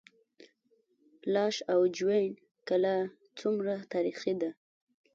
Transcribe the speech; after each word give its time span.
لاش 1.33 1.55
او 1.73 1.79
جوین 1.97 2.31
کلا 2.67 2.95
څومره 3.39 3.73
تاریخي 3.93 4.33
ده؟ 4.41 4.49